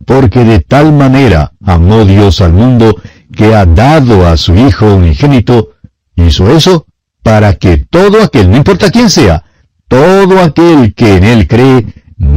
Porque 0.07 0.45
de 0.45 0.61
tal 0.61 0.95
manera 0.95 1.53
amó 1.63 2.07
Dios 2.07 2.41
al 2.41 2.55
mundo 2.55 2.97
que 3.35 3.55
ha 3.55 3.67
dado 3.67 4.27
a 4.27 4.39
su 4.39 4.57
Hijo 4.57 4.95
unigénito, 4.95 5.73
hizo 6.17 6.51
eso 6.51 6.87
para 7.23 7.55
que 7.55 7.77
todo 7.77 8.23
aquel, 8.23 8.51
no 8.51 8.57
importa 8.57 8.91
quién 8.91 9.11
sea, 9.11 9.45
todo 9.89 10.43
aquel 10.43 10.95
que 10.95 11.17
en 11.17 11.25
Él 11.25 11.47
cree, 11.47 11.85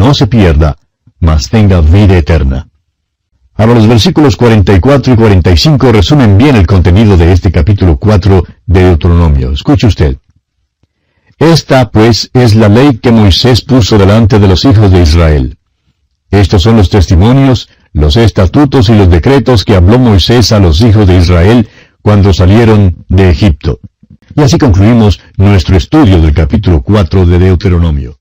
no 0.02 0.16
se 0.16 0.26
pierda, 0.26 0.78
mas 1.20 1.50
tenga 1.50 1.80
vida 1.80 2.18
eterna. 2.18 2.68
Ahora 3.54 3.76
los 3.76 3.88
versículos 3.88 4.36
44 4.36 5.14
y 5.14 5.16
45 5.16 5.92
resumen 5.92 6.40
bien 6.40 6.56
el 6.56 6.66
contenido 6.66 7.18
de 7.18 7.32
este 7.32 7.52
capítulo 7.52 7.98
4 7.98 8.44
de 8.66 8.84
Deuteronomio. 8.84 9.52
Escuche 9.52 9.86
usted. 9.86 10.18
Esta, 11.38 11.92
pues, 11.92 12.32
es 12.34 12.56
la 12.56 12.68
ley 12.68 12.98
que 12.98 13.12
Moisés 13.12 13.62
puso 13.62 14.00
delante 14.00 14.40
de 14.40 14.48
los 14.48 14.66
hijos 14.66 14.92
de 14.92 15.04
Israel. 15.04 15.58
Estos 16.32 16.64
son 16.64 16.78
los 16.78 16.90
testimonios, 16.90 17.70
los 17.94 18.18
estatutos 18.18 18.90
y 18.90 18.96
los 18.96 19.08
decretos 19.08 19.64
que 19.64 19.76
habló 19.76 20.00
Moisés 20.00 20.52
a 20.52 20.60
los 20.60 20.82
hijos 20.82 21.06
de 21.06 21.18
Israel 21.18 21.70
cuando 22.02 22.34
salieron 22.34 23.06
de 23.08 23.30
Egipto. 23.30 23.80
Y 24.36 24.42
así 24.42 24.58
concluimos 24.58 25.20
nuestro 25.38 25.78
estudio 25.78 26.20
del 26.20 26.34
capítulo 26.34 26.82
4 26.82 27.28
de 27.28 27.38
Deuteronomio. 27.38 28.21